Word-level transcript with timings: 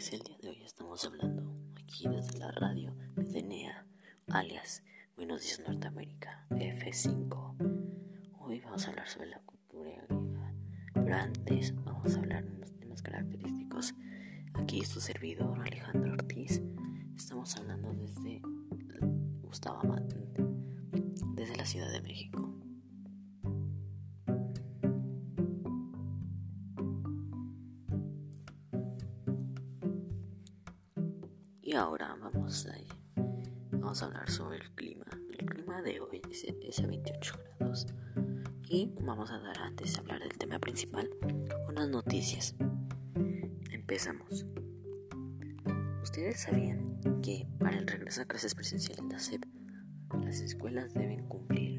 señores, 0.00 0.12
el 0.12 0.20
día 0.20 0.38
de 0.42 0.48
hoy 0.50 0.62
estamos 0.64 1.04
hablando 1.04 1.54
aquí 1.82 2.06
desde 2.08 2.38
la 2.38 2.50
radio, 2.50 2.94
desde 3.14 3.42
NEA, 3.42 3.86
alias 4.28 4.82
Buenos 5.16 5.42
Días 5.42 5.60
Norteamérica, 5.66 6.46
F5. 6.50 7.56
Hoy 8.40 8.60
vamos 8.60 8.86
a 8.86 8.90
hablar 8.90 9.08
sobre 9.08 9.28
la 9.28 9.38
cultura 9.40 9.90
griega, 10.08 10.52
pero 10.92 11.16
antes 11.16 11.74
vamos 11.84 12.14
a 12.14 12.18
hablar 12.18 12.44
de 12.44 12.56
unos 12.56 12.72
temas 12.76 13.00
característicos. 13.00 13.94
Aquí 14.54 14.80
es 14.80 14.90
tu 14.90 15.00
servidor 15.00 15.58
Alejandro 15.60 16.12
Ortiz. 16.12 16.60
Estamos 17.16 17.56
hablando 17.56 17.94
desde 17.94 18.42
Gustavo 19.42 19.80
Amat, 19.80 20.12
desde 21.34 21.56
la 21.56 21.64
Ciudad 21.64 21.90
de 21.90 22.02
México. 22.02 22.45
Ahora 31.76 32.16
vamos 32.20 32.66
a, 32.66 34.04
hablar 34.04 34.30
sobre 34.30 34.56
el 34.58 34.70
clima. 34.74 35.04
El 35.38 35.46
clima 35.46 35.82
de 35.82 36.00
hoy 36.00 36.22
es, 36.30 36.80
a 36.80 36.86
28 36.86 37.34
grados. 37.58 37.86
Y 38.68 38.92
vamos 39.00 39.30
a 39.30 39.38
dar 39.38 39.58
antes 39.58 39.92
de 39.92 40.00
hablar 40.00 40.20
del 40.20 40.36
tema 40.38 40.58
principal 40.58 41.10
unas 41.68 41.88
noticias. 41.88 42.54
Empezamos. 43.70 44.46
¿Ustedes 46.02 46.40
sabían 46.40 46.98
que 47.22 47.46
para 47.58 47.78
el 47.78 47.86
regreso 47.86 48.22
a 48.22 48.24
clases 48.24 48.54
presenciales 48.54 48.98
en 48.98 49.08
la 49.10 49.18
SEP, 49.18 49.44
las 50.24 50.40
escuelas 50.40 50.94
deben 50.94 51.26
cumplir 51.28 51.75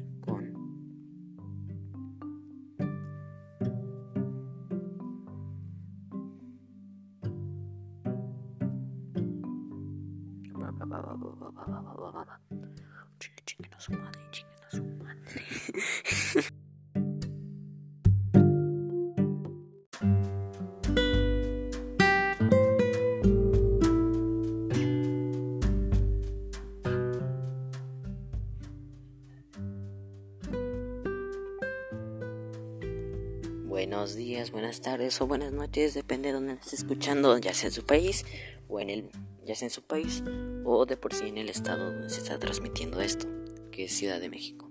Buenos 33.66 34.14
días, 34.14 34.50
buenas 34.50 34.80
tardes 34.80 35.20
o 35.20 35.26
buenas 35.26 35.52
noches, 35.52 35.94
depende 35.94 36.28
de 36.28 36.34
donde 36.34 36.54
estés 36.54 36.74
escuchando, 36.74 37.36
ya 37.38 37.54
sea 37.54 37.68
en 37.68 37.74
su 37.74 37.84
país 37.84 38.24
o 38.68 38.80
en 38.80 38.90
el 38.90 39.10
ya 39.48 39.54
sea 39.54 39.66
en 39.66 39.70
su 39.70 39.82
país 39.82 40.22
o 40.64 40.84
de 40.84 40.98
por 40.98 41.14
sí 41.14 41.26
en 41.26 41.38
el 41.38 41.48
estado 41.48 41.92
donde 41.92 42.10
se 42.10 42.20
está 42.20 42.38
transmitiendo 42.38 43.00
esto, 43.00 43.26
que 43.70 43.84
es 43.84 43.92
Ciudad 43.96 44.20
de 44.20 44.28
México. 44.28 44.68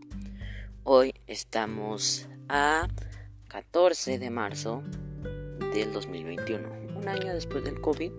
Hoy 0.84 1.14
estamos 1.26 2.28
a 2.48 2.88
14 3.48 4.20
de 4.20 4.30
marzo 4.30 4.84
del 5.74 5.92
2021, 5.92 6.70
un 6.96 7.08
año 7.08 7.34
después 7.34 7.64
del 7.64 7.82
COVID, 7.82 8.12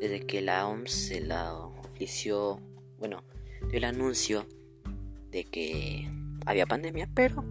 desde 0.00 0.24
que 0.24 0.40
la 0.40 0.68
OMS 0.68 0.92
se 0.92 1.20
la 1.20 1.52
ofició, 1.54 2.60
bueno, 3.00 3.24
dio 3.68 3.78
el 3.78 3.84
anuncio 3.84 4.46
de 5.32 5.44
que 5.44 6.08
había 6.46 6.66
pandemia, 6.66 7.10
pero 7.12 7.44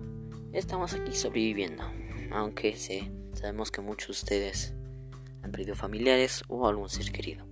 estamos 0.54 0.94
aquí 0.94 1.14
sobreviviendo, 1.14 1.84
aunque 2.32 2.78
sé, 2.78 3.12
sabemos 3.34 3.72
que 3.72 3.82
muchos 3.82 4.08
de 4.08 4.12
ustedes 4.12 4.74
han 5.44 5.52
perdido 5.52 5.76
familiares 5.76 6.44
o 6.48 6.66
algún 6.68 6.88
ser 6.88 7.12
querido. 7.12 7.46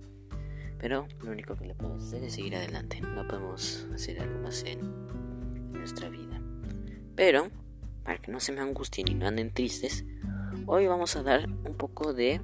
Pero 0.78 1.08
lo 1.22 1.30
único 1.30 1.56
que 1.56 1.66
le 1.66 1.74
podemos 1.74 2.04
hacer 2.04 2.22
es 2.24 2.34
seguir 2.34 2.56
adelante. 2.56 3.00
No 3.00 3.26
podemos 3.26 3.86
hacer 3.94 4.20
algo 4.20 4.38
más 4.40 4.62
en 4.64 5.06
nuestra 5.72 6.08
vida. 6.08 6.40
Pero, 7.14 7.50
para 8.02 8.18
que 8.18 8.30
no 8.30 8.40
se 8.40 8.52
me 8.52 8.60
angustien 8.60 9.08
y 9.08 9.14
no 9.14 9.26
anden 9.26 9.52
tristes, 9.52 10.04
hoy 10.66 10.86
vamos 10.86 11.16
a 11.16 11.22
dar 11.22 11.48
un 11.48 11.74
poco 11.76 12.12
de 12.12 12.40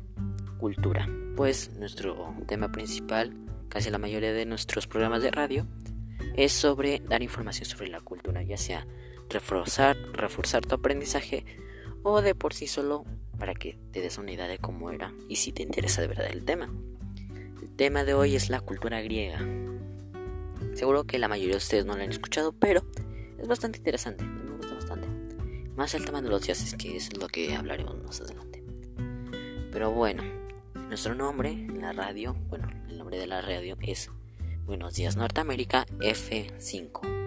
cultura. 0.59 1.09
Pues 1.37 1.72
nuestro 1.78 2.34
tema 2.47 2.72
principal, 2.72 3.34
casi 3.69 3.91
la 3.91 3.98
mayoría 3.98 4.32
de 4.32 4.47
nuestros 4.47 4.87
programas 4.87 5.22
de 5.22 5.31
radio, 5.31 5.66
es 6.37 6.53
sobre 6.53 7.00
dar 7.00 7.22
información 7.22 7.66
sobre 7.66 7.88
la 7.88 8.00
cultura, 8.00 8.42
ya 8.42 8.56
sea 8.56 8.87
reforzar, 9.28 9.97
reforzar 10.12 10.65
tu 10.65 10.75
aprendizaje 10.75 11.44
o 12.03 12.22
de 12.22 12.34
por 12.34 12.54
sí 12.54 12.66
solo 12.66 13.04
para 13.38 13.54
que 13.54 13.78
te 13.92 14.00
des 14.00 14.19
una 14.19 14.32
idea 14.32 14.47
de 14.47 14.59
cómo 14.59 14.91
era 14.91 15.12
y 15.28 15.37
si 15.37 15.53
te 15.53 15.62
interesa 15.62 16.00
de 16.00 16.09
verdad 16.09 16.28
el 16.31 16.44
tema 16.44 16.72
tema 17.77 18.05
de 18.05 18.15
hoy 18.15 18.37
es 18.37 18.50
la 18.50 18.60
cultura 18.60 19.00
griega. 19.00 19.38
Seguro 20.75 21.05
que 21.05 21.19
la 21.19 21.28
mayoría 21.28 21.53
de 21.53 21.59
ustedes 21.59 21.84
no 21.84 21.97
lo 21.97 22.03
han 22.03 22.10
escuchado, 22.10 22.53
pero 22.53 22.84
es 23.38 23.49
bastante 23.49 23.78
interesante. 23.78 24.25
Me 24.25 24.56
gusta 24.56 24.75
bastante. 24.75 25.09
Más 25.77 25.94
el 25.94 26.05
tema 26.05 26.22
de 26.22 26.28
los 26.28 26.43
dioses, 26.43 26.75
que 26.75 26.97
es 26.97 27.16
lo 27.16 27.28
que 27.28 27.55
hablaremos 27.55 28.03
más 28.03 28.21
adelante. 28.21 28.62
Pero 29.71 29.91
bueno, 29.91 30.22
nuestro 30.88 31.15
nombre 31.15 31.50
en 31.50 31.81
la 31.81 31.93
radio, 31.93 32.34
bueno, 32.49 32.69
el 32.88 32.99
nombre 32.99 33.19
de 33.19 33.27
la 33.27 33.41
radio 33.41 33.77
es 33.81 34.10
Buenos 34.65 34.94
Días 34.94 35.16
Norteamérica 35.16 35.87
F5. 35.99 37.22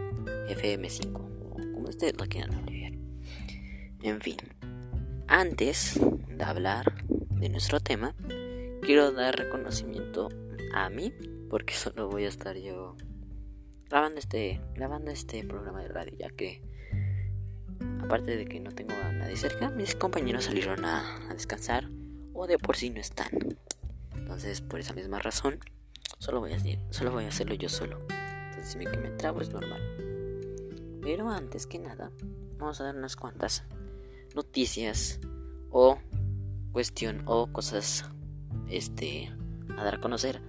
FM5, 0.47 1.15
o 1.15 1.73
como 1.73 1.89
ustedes 1.89 2.15
lo 2.17 2.25
quieran 2.27 2.53
abreviar. 2.53 2.93
En 4.03 4.21
fin, 4.21 4.37
antes 5.27 5.99
de 6.29 6.43
hablar 6.43 6.93
de 7.07 7.49
nuestro 7.49 7.79
tema, 7.79 8.13
quiero 8.85 9.11
dar 9.11 9.35
reconocimiento 9.35 10.29
a 10.73 10.89
mí, 10.89 11.11
porque 11.49 11.73
solo 11.73 12.07
voy 12.07 12.25
a 12.25 12.27
estar 12.27 12.55
yo 12.55 12.95
grabando 13.89 14.19
este, 14.19 14.61
grabando 14.75 15.11
este 15.11 15.43
programa 15.43 15.81
de 15.81 15.87
radio, 15.87 16.15
ya 16.17 16.29
que 16.29 16.61
aparte 18.03 18.37
de 18.37 18.45
que 18.45 18.59
no 18.59 18.71
tengo 18.71 18.93
a 19.03 19.11
nadie 19.11 19.35
cerca, 19.37 19.71
mis 19.71 19.95
compañeros 19.95 20.45
salieron 20.45 20.85
a, 20.85 21.19
descansar 21.33 21.89
o 22.33 22.45
de 22.45 22.59
por 22.59 22.77
sí 22.77 22.91
no 22.91 22.99
están. 22.99 23.29
Entonces, 24.15 24.61
por 24.61 24.79
esa 24.79 24.93
misma 24.93 25.19
razón, 25.19 25.59
solo 26.19 26.39
voy 26.39 26.53
a, 26.53 26.59
solo 26.91 27.11
voy 27.11 27.25
a 27.25 27.29
hacerlo 27.29 27.55
yo 27.55 27.69
solo. 27.69 27.99
Entonces, 28.49 28.71
si 28.71 28.77
me, 28.77 28.85
que 28.85 28.97
me 28.97 29.09
trabo 29.09 29.41
es 29.41 29.49
normal. 29.49 29.81
Pero 31.01 31.29
antes 31.29 31.65
que 31.65 31.79
nada, 31.79 32.11
vamos 32.57 32.79
a 32.81 32.83
dar 32.83 32.95
unas 32.95 33.15
cuantas 33.15 33.63
noticias 34.35 35.19
o 35.69 35.97
cuestión 36.71 37.23
o 37.25 37.51
cosas 37.51 38.05
este, 38.69 39.31
a 39.77 39.83
dar 39.83 39.95
a 39.95 39.99
conocer 39.99 40.41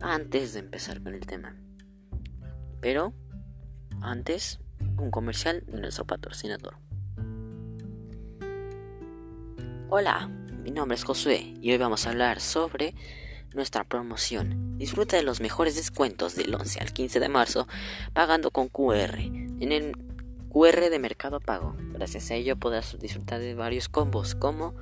antes 0.00 0.52
de 0.52 0.60
empezar 0.60 1.02
con 1.02 1.14
el 1.14 1.26
tema. 1.26 1.56
Pero 2.80 3.14
antes, 4.00 4.60
un 4.98 5.10
comercial 5.10 5.64
de 5.66 5.80
nuestro 5.80 6.06
patrocinador. 6.06 6.76
Hola, 9.88 10.28
mi 10.62 10.70
nombre 10.70 10.96
es 10.96 11.04
Josué 11.04 11.54
y 11.60 11.70
hoy 11.72 11.78
vamos 11.78 12.06
a 12.06 12.10
hablar 12.10 12.40
sobre 12.40 12.94
nuestra 13.54 13.84
promoción. 13.84 14.76
Disfruta 14.76 15.16
de 15.16 15.22
los 15.22 15.40
mejores 15.40 15.76
descuentos 15.76 16.34
del 16.34 16.54
11 16.54 16.80
al 16.80 16.92
15 16.92 17.20
de 17.20 17.28
marzo 17.28 17.68
pagando 18.12 18.50
con 18.50 18.68
QR 18.68 19.18
en 19.18 19.72
el 19.72 19.96
QR 20.50 20.90
de 20.90 20.98
Mercado 20.98 21.40
Pago. 21.40 21.76
Gracias 21.92 22.30
a 22.30 22.34
ello 22.34 22.56
podrás 22.56 22.98
disfrutar 22.98 23.40
de 23.40 23.54
varios 23.54 23.88
combos 23.88 24.34
como 24.34 24.74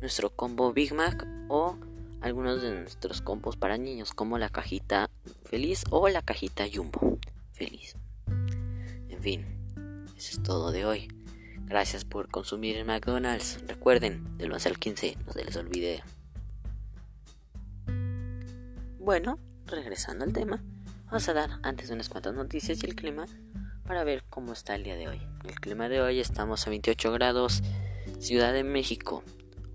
nuestro 0.00 0.30
combo 0.30 0.72
Big 0.72 0.94
Mac 0.94 1.26
o 1.48 1.76
algunos 2.20 2.62
de 2.62 2.74
nuestros 2.80 3.22
compos 3.22 3.56
para 3.56 3.78
niños 3.78 4.12
como 4.12 4.38
la 4.38 4.48
cajita 4.48 5.10
feliz 5.44 5.84
o 5.90 6.08
la 6.08 6.22
cajita 6.22 6.64
jumbo 6.72 7.18
feliz. 7.52 7.96
En 9.08 9.20
fin, 9.20 9.46
eso 10.16 10.32
es 10.32 10.42
todo 10.42 10.70
de 10.72 10.84
hoy. 10.84 11.08
Gracias 11.66 12.04
por 12.04 12.28
consumir 12.28 12.76
en 12.76 12.86
McDonald's. 12.86 13.60
Recuerden, 13.66 14.36
del 14.38 14.52
11 14.52 14.68
al 14.68 14.78
15, 14.78 15.16
no 15.26 15.32
se 15.32 15.44
les 15.44 15.56
olvide. 15.56 16.02
Bueno, 18.98 19.38
regresando 19.66 20.24
al 20.24 20.32
tema, 20.32 20.62
vamos 21.06 21.28
a 21.28 21.32
dar 21.32 21.50
antes 21.62 21.90
unas 21.90 22.08
cuantas 22.08 22.34
noticias 22.34 22.82
y 22.82 22.86
el 22.86 22.94
clima 22.94 23.26
para 23.86 24.04
ver 24.04 24.24
cómo 24.28 24.52
está 24.52 24.74
el 24.74 24.84
día 24.84 24.96
de 24.96 25.08
hoy. 25.08 25.20
El 25.44 25.58
clima 25.60 25.88
de 25.88 26.00
hoy 26.00 26.20
estamos 26.20 26.66
a 26.66 26.70
28 26.70 27.12
grados, 27.12 27.62
Ciudad 28.18 28.52
de 28.52 28.64
México 28.64 29.22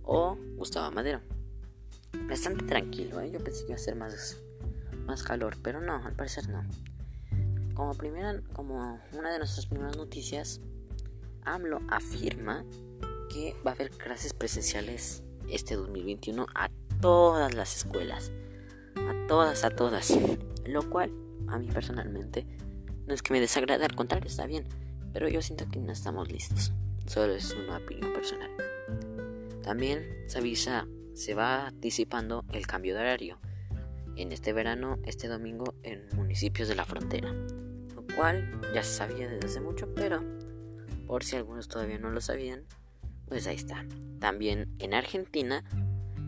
o 0.03 0.37
Gustavo 0.57 0.91
Madero 0.91 1.34
bastante 2.27 2.65
tranquilo, 2.65 3.21
¿eh? 3.21 3.31
Yo 3.31 3.43
pensé 3.43 3.61
que 3.61 3.71
iba 3.71 3.75
a 3.75 3.79
ser 3.79 3.95
más, 3.95 4.37
más 5.05 5.23
calor, 5.23 5.57
pero 5.61 5.81
no, 5.81 5.95
al 6.05 6.13
parecer 6.13 6.49
no. 6.49 6.63
Como 7.73 7.93
primera, 7.93 8.41
como 8.53 8.99
una 9.13 9.31
de 9.31 9.39
nuestras 9.39 9.65
primeras 9.65 9.97
noticias, 9.97 10.61
AMLO 11.43 11.81
afirma 11.89 12.63
que 13.29 13.55
va 13.65 13.71
a 13.71 13.73
haber 13.73 13.91
clases 13.91 14.33
presenciales 14.33 15.23
este 15.49 15.75
2021 15.75 16.47
a 16.55 16.69
todas 17.01 17.53
las 17.53 17.75
escuelas. 17.75 18.31
A 18.95 19.27
todas, 19.27 19.63
a 19.63 19.69
todas. 19.69 20.13
Lo 20.65 20.89
cual, 20.89 21.11
a 21.47 21.59
mí 21.59 21.67
personalmente, 21.67 22.47
no 23.05 23.13
es 23.13 23.21
que 23.21 23.33
me 23.33 23.39
desagrade, 23.39 23.83
al 23.83 23.95
contrario, 23.95 24.27
está 24.27 24.47
bien. 24.47 24.65
Pero 25.13 25.27
yo 25.27 25.41
siento 25.41 25.67
que 25.69 25.79
no 25.79 25.91
estamos 25.91 26.31
listos. 26.31 26.71
Solo 27.05 27.33
es 27.33 27.51
una 27.51 27.77
opinión 27.77 28.11
personal. 28.13 28.49
También 29.61 30.23
se 30.27 30.39
avisa 30.39 30.87
se 31.15 31.33
va 31.33 31.73
disipando 31.79 32.45
el 32.51 32.67
cambio 32.67 32.93
de 32.93 33.01
horario. 33.01 33.39
en 34.17 34.31
este 34.31 34.53
verano, 34.53 34.97
este 35.03 35.27
domingo, 35.27 35.73
en 35.83 36.07
municipios 36.15 36.69
de 36.69 36.75
la 36.75 36.85
frontera, 36.85 37.33
lo 37.93 38.05
cual 38.15 38.61
ya 38.73 38.81
se 38.81 38.93
sabía 38.93 39.27
desde 39.27 39.47
hace 39.47 39.59
mucho, 39.59 39.93
pero 39.93 40.23
por 41.05 41.25
si 41.25 41.35
algunos 41.35 41.67
todavía 41.67 41.97
no 41.97 42.09
lo 42.09 42.21
sabían, 42.21 42.63
pues 43.27 43.45
ahí 43.45 43.57
está. 43.57 43.85
También 44.19 44.73
en 44.79 44.93
Argentina, 44.93 45.65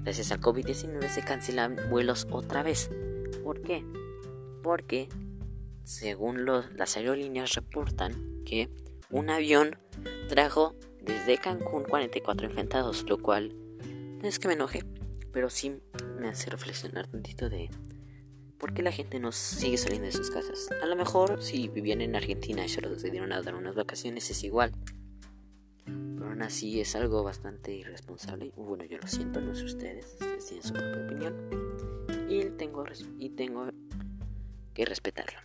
gracias 0.04 0.34
al 0.34 0.42
COVID-19 0.42 1.07
se 1.07 1.22
cancelan 1.22 1.78
vuelos 1.89 2.28
otra 2.30 2.62
vez. 2.62 2.89
¿Por 3.42 3.62
qué? 3.62 3.86
Porque, 4.63 5.07
según 5.84 6.45
las 6.45 6.98
aerolíneas 6.98 7.54
reportan 7.54 8.44
que 8.44 8.69
un 9.10 9.30
avión 9.30 9.78
trajo 10.28 10.75
desde 11.01 11.38
Cancún 11.38 11.84
44 11.84 12.48
infectados, 12.48 13.06
lo 13.07 13.18
cual 13.18 13.56
no 14.22 14.28
es 14.28 14.40
que 14.40 14.48
me 14.48 14.56
enoje, 14.56 14.84
pero 15.31 15.50
sí 15.50 15.80
me 16.19 16.30
hace 16.30 16.50
reflexionar 16.50 17.08
tantito 17.08 17.50
de 17.50 17.69
por 18.58 18.74
qué 18.74 18.81
la 18.81 18.92
gente 18.92 19.19
no 19.19 19.31
sigue 19.31 19.78
saliendo 19.78 20.08
de 20.08 20.12
sus 20.12 20.31
casas. 20.31 20.69
A 20.81 20.86
lo 20.88 20.96
mejor 20.96 21.42
si 21.44 21.68
vivían 21.68 22.02
en 22.02 22.16
Argentina 22.16 22.66
y 22.66 22.69
se 22.69 22.81
decidieron 22.81 23.31
a 23.31 23.42
dar 23.42 23.56
unas 23.56 23.75
vacaciones 23.75 24.30
es 24.31 24.44
igual. 24.44 24.72
Pero 25.86 26.30
aún 26.30 26.42
así 26.42 26.81
es 26.81 26.96
algo 26.96 27.24
bastante 27.24 27.74
irresponsable. 27.74 28.52
Bueno, 28.56 28.84
yo 28.86 28.98
lo 28.98 29.08
siento, 29.08 29.40
no 29.42 29.54
sé 29.54 29.66
ustedes, 29.66 30.14
ustedes 30.14 30.46
tienen 30.48 30.63
su 30.63 30.74
propia 30.74 31.06
opinión. 31.06 31.36
Y 32.30 32.44
tengo, 32.58 32.84
y 33.20 33.30
tengo 33.30 33.70
que 34.74 34.86
respetarla. 34.86 35.44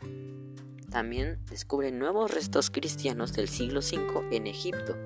También 0.90 1.38
descubren 1.50 1.98
nuevos 1.98 2.30
restos 2.30 2.70
cristianos 2.70 3.32
del 3.32 3.48
siglo 3.48 3.80
V 3.80 4.36
en 4.36 4.46
Egipto. 4.46 4.96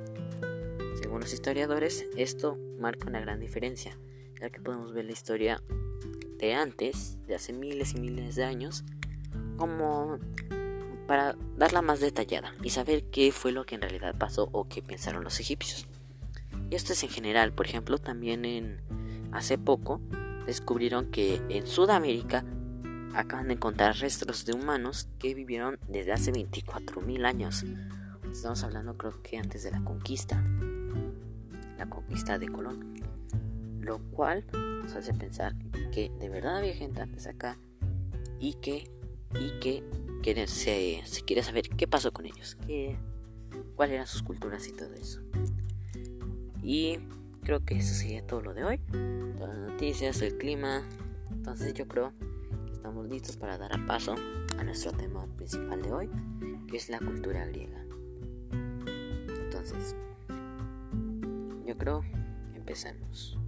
Según 1.06 1.20
los 1.20 1.32
historiadores, 1.32 2.04
esto 2.16 2.58
marca 2.80 3.06
una 3.06 3.20
gran 3.20 3.38
diferencia, 3.38 3.96
ya 4.40 4.50
que 4.50 4.60
podemos 4.60 4.92
ver 4.92 5.04
la 5.04 5.12
historia 5.12 5.62
de 6.36 6.54
antes, 6.54 7.16
de 7.28 7.36
hace 7.36 7.52
miles 7.52 7.94
y 7.94 8.00
miles 8.00 8.34
de 8.34 8.42
años, 8.42 8.82
como 9.56 10.18
para 11.06 11.36
darla 11.56 11.80
más 11.80 12.00
detallada 12.00 12.52
y 12.60 12.70
saber 12.70 13.04
qué 13.04 13.30
fue 13.30 13.52
lo 13.52 13.64
que 13.64 13.76
en 13.76 13.82
realidad 13.82 14.16
pasó 14.18 14.48
o 14.50 14.66
qué 14.66 14.82
pensaron 14.82 15.22
los 15.22 15.38
egipcios. 15.38 15.86
Y 16.70 16.74
esto 16.74 16.92
es 16.92 17.04
en 17.04 17.10
general, 17.10 17.52
por 17.52 17.66
ejemplo, 17.66 17.98
también 17.98 18.44
en 18.44 18.80
hace 19.30 19.58
poco 19.58 20.00
descubrieron 20.44 21.12
que 21.12 21.40
en 21.50 21.68
Sudamérica 21.68 22.44
acaban 23.14 23.46
de 23.46 23.54
encontrar 23.54 23.94
restos 23.98 24.44
de 24.44 24.54
humanos 24.54 25.08
que 25.20 25.34
vivieron 25.34 25.78
desde 25.86 26.10
hace 26.10 26.32
24.000 26.32 27.24
años. 27.26 27.64
Estamos 28.28 28.64
hablando 28.64 28.96
creo 28.96 29.22
que 29.22 29.38
antes 29.38 29.62
de 29.62 29.70
la 29.70 29.84
conquista, 29.84 30.42
la 31.78 31.88
conquista 31.88 32.38
de 32.38 32.48
Colón. 32.48 32.94
Lo 33.80 33.98
cual 34.10 34.44
nos 34.52 34.94
hace 34.94 35.14
pensar 35.14 35.54
que 35.92 36.10
de 36.18 36.28
verdad 36.28 36.58
había 36.58 36.74
gente 36.74 37.00
antes 37.00 37.26
acá 37.26 37.58
y 38.40 38.54
que, 38.54 38.90
y 39.40 39.58
que 39.60 39.84
se, 40.46 41.02
se 41.04 41.22
quiere 41.22 41.42
saber 41.42 41.68
qué 41.68 41.86
pasó 41.86 42.12
con 42.12 42.26
ellos, 42.26 42.56
qué, 42.66 42.96
cuáles 43.76 43.94
eran 43.94 44.06
sus 44.06 44.22
culturas 44.22 44.66
y 44.66 44.72
todo 44.72 44.92
eso. 44.94 45.20
Y 46.62 46.98
creo 47.44 47.64
que 47.64 47.76
eso 47.76 47.94
sería 47.94 48.26
todo 48.26 48.42
lo 48.42 48.54
de 48.54 48.64
hoy. 48.64 48.78
Todas 49.38 49.56
las 49.56 49.70
noticias, 49.70 50.20
el 50.22 50.36
clima. 50.36 50.82
Entonces 51.30 51.74
yo 51.74 51.86
creo 51.86 52.12
que 52.66 52.72
estamos 52.72 53.08
listos 53.08 53.36
para 53.36 53.56
dar 53.56 53.72
a 53.72 53.86
paso 53.86 54.16
a 54.58 54.64
nuestro 54.64 54.92
tema 54.92 55.24
principal 55.36 55.80
de 55.80 55.92
hoy, 55.92 56.10
que 56.68 56.76
es 56.76 56.88
la 56.88 56.98
cultura 56.98 57.46
griega. 57.46 57.84
Entonces, 59.44 59.94
creo, 61.76 62.04
empezamos. 62.54 63.38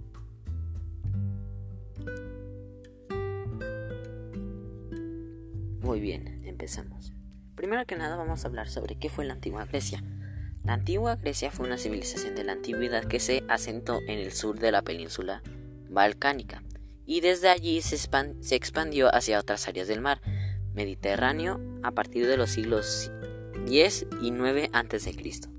Muy 5.81 5.99
bien, 5.99 6.41
empezamos. 6.45 7.13
Primero 7.55 7.85
que 7.85 7.95
nada 7.95 8.15
vamos 8.15 8.43
a 8.43 8.47
hablar 8.47 8.69
sobre 8.69 8.95
qué 8.95 9.09
fue 9.09 9.25
la 9.25 9.33
antigua 9.33 9.65
Grecia. 9.65 10.03
La 10.63 10.73
antigua 10.73 11.15
Grecia 11.15 11.51
fue 11.51 11.65
una 11.65 11.77
civilización 11.77 12.35
de 12.35 12.43
la 12.43 12.53
antigüedad 12.53 13.05
que 13.05 13.19
se 13.19 13.43
asentó 13.47 13.99
en 14.07 14.19
el 14.19 14.31
sur 14.31 14.59
de 14.59 14.71
la 14.71 14.81
península 14.81 15.41
balcánica 15.89 16.63
y 17.05 17.21
desde 17.21 17.49
allí 17.49 17.81
se, 17.81 17.95
expandió 18.55 19.13
hacia 19.13 19.39
otras 19.39 19.67
áreas 19.67 19.87
del 19.87 19.99
mar 19.99 20.21
Mediterráneo 20.75 21.59
a 21.81 21.91
partir 21.91 22.27
de 22.27 22.37
los 22.37 22.51
siglos 22.51 23.11
X 23.65 24.05
y 24.21 24.27
IX 24.27 24.69
a.C. 24.73 25.58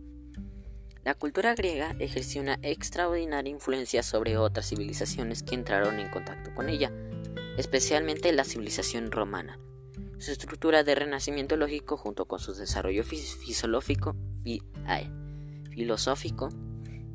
La 1.05 1.15
cultura 1.15 1.55
griega 1.55 1.95
ejerció 1.99 2.43
una 2.43 2.59
extraordinaria 2.63 3.51
influencia 3.51 4.03
sobre 4.03 4.37
otras 4.37 4.69
civilizaciones 4.69 5.43
que 5.43 5.55
entraron 5.55 5.99
en 5.99 6.11
contacto 6.11 6.55
con 6.55 6.69
ella, 6.69 6.93
especialmente 7.57 8.33
la 8.33 8.45
civilización 8.45 9.11
romana 9.11 9.59
su 10.21 10.33
estructura 10.33 10.85
de 10.85 10.95
renacimiento 10.95 11.57
lógico 11.57 11.97
junto 11.97 12.27
con 12.27 12.39
su 12.39 12.53
desarrollo 12.53 13.05
filosófico, 13.05 14.15
filosófico 15.71 16.51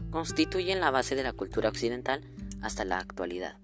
constituyen 0.09 0.79
la 0.79 0.89
base 0.89 1.15
de 1.15 1.21
la 1.21 1.33
cultura 1.33 1.69
occidental 1.69 2.21
hasta 2.61 2.83
la 2.83 2.97
actualidad. 2.97 3.59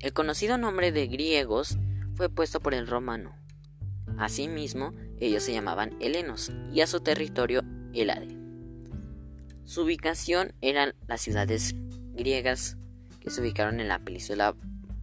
El 0.00 0.12
conocido 0.12 0.58
nombre 0.58 0.92
de 0.92 1.06
griegos 1.06 1.78
fue 2.16 2.28
puesto 2.28 2.60
por 2.60 2.74
el 2.74 2.86
romano. 2.86 3.34
Asimismo, 4.18 4.92
ellos 5.18 5.42
se 5.42 5.54
llamaban 5.54 5.96
helenos 6.00 6.52
y 6.70 6.82
a 6.82 6.86
su 6.86 7.00
territorio 7.00 7.62
Helade. 7.94 8.43
Su 9.64 9.82
ubicación 9.82 10.52
eran 10.60 10.94
las 11.06 11.20
ciudades 11.22 11.74
griegas 12.12 12.76
que 13.20 13.30
se 13.30 13.40
ubicaron 13.40 13.80
en 13.80 13.88
la 13.88 13.98
península 13.98 14.54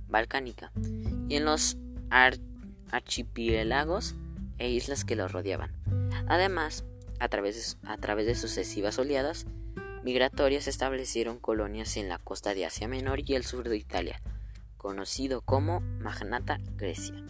balcánica 0.07 0.71
y 1.27 1.35
en 1.35 1.45
los 1.45 1.77
archipiélagos 2.91 4.15
e 4.59 4.69
islas 4.69 5.03
que 5.05 5.15
los 5.15 5.31
rodeaban. 5.31 5.71
Además, 6.27 6.85
a 7.19 7.27
través, 7.29 7.79
de, 7.81 7.89
a 7.89 7.97
través 7.97 8.25
de 8.25 8.35
sucesivas 8.35 8.99
oleadas 8.99 9.45
migratorias 10.03 10.67
establecieron 10.67 11.39
colonias 11.39 11.97
en 11.97 12.09
la 12.09 12.17
costa 12.17 12.53
de 12.53 12.65
Asia 12.65 12.87
Menor 12.87 13.21
y 13.25 13.35
el 13.35 13.45
sur 13.45 13.67
de 13.67 13.77
Italia, 13.77 14.21
conocido 14.77 15.41
como 15.41 15.81
Magnata 15.99 16.59
Grecia. 16.77 17.23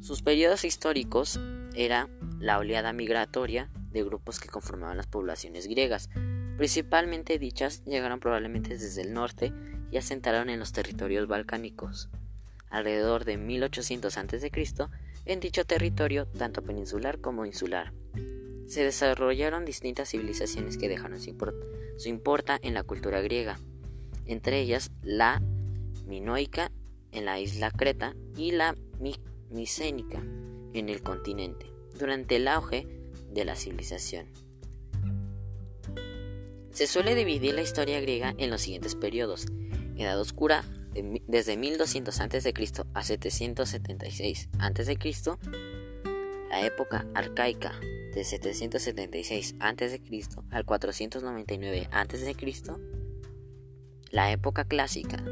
Sus 0.00 0.22
periodos 0.22 0.64
históricos 0.64 1.38
era 1.74 2.08
la 2.38 2.58
oleada 2.58 2.92
migratoria 2.92 3.68
de 3.98 4.04
grupos 4.04 4.40
que 4.40 4.48
conformaban 4.48 4.96
las 4.96 5.06
poblaciones 5.06 5.66
griegas. 5.66 6.08
Principalmente 6.56 7.38
dichas 7.38 7.84
llegaron 7.84 8.20
probablemente 8.20 8.76
desde 8.76 9.02
el 9.02 9.12
norte 9.12 9.52
y 9.90 9.96
asentaron 9.96 10.50
en 10.50 10.58
los 10.58 10.72
territorios 10.72 11.28
balcánicos 11.28 12.08
alrededor 12.70 13.24
de 13.24 13.38
1800 13.38 14.16
a.C., 14.18 14.50
en 15.24 15.40
dicho 15.40 15.64
territorio, 15.64 16.26
tanto 16.26 16.62
peninsular 16.62 17.20
como 17.20 17.44
insular. 17.44 17.92
Se 18.66 18.82
desarrollaron 18.82 19.64
distintas 19.64 20.10
civilizaciones 20.10 20.76
que 20.76 20.88
dejaron 20.88 21.20
su, 21.20 22.08
importa 22.08 22.58
en 22.62 22.74
la 22.74 22.82
cultura 22.82 23.20
griega, 23.20 23.58
entre 24.26 24.60
ellas 24.60 24.90
la 25.02 25.42
minoica 26.06 26.70
en 27.12 27.24
la 27.24 27.40
isla 27.40 27.70
Creta 27.70 28.14
y 28.36 28.52
la 28.52 28.76
micénica 29.50 30.22
en 30.72 30.88
el 30.88 31.02
continente, 31.02 31.66
durante 31.98 32.36
el 32.36 32.48
auge 32.48 32.86
de 33.38 33.44
la 33.44 33.56
civilización. 33.56 34.26
Se 36.72 36.86
suele 36.86 37.14
dividir 37.14 37.54
la 37.54 37.62
historia 37.62 38.00
griega 38.00 38.34
en 38.38 38.50
los 38.50 38.62
siguientes 38.62 38.94
periodos: 38.94 39.46
Edad 39.96 40.20
Oscura, 40.20 40.64
desde 41.26 41.56
1200 41.56 42.20
a.C. 42.20 42.54
a 42.94 43.02
776 43.02 44.48
a.C., 44.58 44.98
la 46.50 46.64
época 46.64 47.06
arcaica 47.14 47.72
de 48.14 48.24
776 48.24 49.56
a.C. 49.60 50.00
al 50.50 50.64
499 50.64 51.88
a.C., 51.90 52.36
la 54.10 54.32
época 54.32 54.64
clásica 54.64 55.22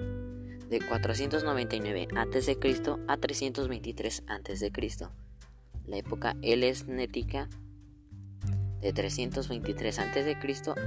de 0.68 0.80
499 0.80 2.08
a.C. 2.16 2.58
a 3.06 3.16
323 3.16 4.24
a.C., 4.26 4.72
la 5.86 5.96
época 5.96 6.36
helesnética 6.42 7.48
de 8.80 8.92
323 8.92 9.98
a.C. 9.98 10.36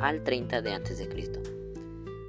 al 0.02 0.24
30 0.24 0.62
de 0.62 0.74
a.C. 0.74 1.10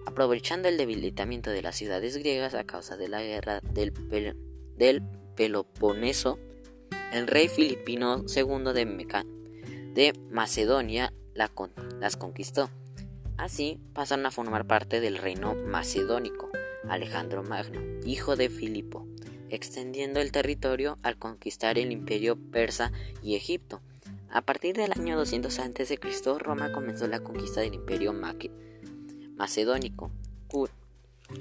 Aprovechando 0.07 0.69
el 0.69 0.77
debilitamiento 0.77 1.51
de 1.51 1.63
las 1.63 1.77
ciudades 1.77 2.17
griegas 2.17 2.55
a 2.55 2.65
causa 2.65 2.97
de 2.97 3.09
la 3.09 3.23
guerra 3.23 3.61
del, 3.61 3.93
Peloponeso, 5.37 6.39
el 7.13 7.27
rey 7.27 7.49
filipino 7.49 8.25
II 8.35 8.73
de, 8.75 9.25
de 9.95 10.13
Macedonia 10.31 11.13
las 11.35 12.17
conquistó. 12.17 12.71
Así 13.37 13.81
pasaron 13.95 14.27
a 14.27 14.31
formar 14.31 14.67
parte 14.67 15.01
del 15.01 15.17
reino 15.17 15.55
macedónico 15.55 16.51
Alejandro 16.89 17.43
Magno, 17.43 17.81
hijo 18.05 18.37
de 18.37 18.49
Filipo, 18.49 19.07
extendiendo 19.49 20.21
el 20.21 20.33
territorio 20.33 20.99
al 21.03 21.19
conquistar 21.19 21.79
el 21.79 21.93
imperio 21.93 22.37
persa 22.37 22.93
y 23.23 23.37
Egipto. 23.37 23.81
A 24.33 24.43
partir 24.43 24.77
del 24.77 24.93
año 24.93 25.17
200 25.17 25.59
a.C., 25.59 25.99
Roma 26.39 26.71
comenzó 26.73 27.09
la 27.09 27.21
conquista 27.21 27.61
del 27.61 27.75
imperio 27.75 28.15
macedónico, 29.37 30.13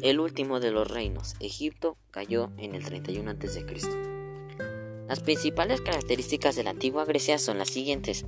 el 0.01 0.19
último 0.19 0.59
de 0.59 0.71
los 0.71 0.87
reinos, 0.87 1.35
Egipto, 1.39 1.97
cayó 2.11 2.51
en 2.57 2.75
el 2.75 2.83
31 2.85 3.31
a.C. 3.31 3.65
Las 5.07 5.19
principales 5.19 5.81
características 5.81 6.55
de 6.55 6.63
la 6.63 6.69
antigua 6.69 7.05
Grecia 7.05 7.39
son 7.39 7.57
las 7.57 7.69
siguientes. 7.69 8.25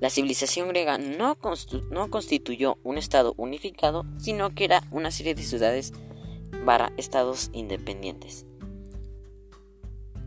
La 0.00 0.10
civilización 0.10 0.68
griega 0.68 0.98
no, 0.98 1.36
constituyó 1.38 2.78
un 2.82 2.98
estado 2.98 3.34
unificado, 3.36 4.04
sino 4.18 4.54
que 4.54 4.64
era 4.64 4.82
una 4.90 5.12
serie 5.12 5.34
de 5.34 5.42
ciudades 5.42 5.92
para 6.64 6.92
estados 6.96 7.50
independientes. 7.52 8.47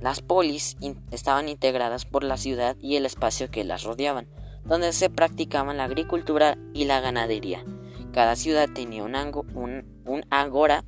Las 0.01 0.21
polis 0.21 0.77
estaban 1.11 1.47
integradas 1.47 2.05
por 2.05 2.23
la 2.23 2.37
ciudad 2.37 2.75
y 2.81 2.95
el 2.95 3.05
espacio 3.05 3.51
que 3.51 3.63
las 3.63 3.83
rodeaban, 3.83 4.27
donde 4.65 4.93
se 4.93 5.11
practicaban 5.11 5.77
la 5.77 5.83
agricultura 5.83 6.57
y 6.73 6.85
la 6.85 6.99
ganadería. 7.01 7.63
Cada 8.11 8.35
ciudad 8.35 8.67
tenía 8.73 9.03
un, 9.03 9.15
un 10.05 10.25
agora, 10.31 10.83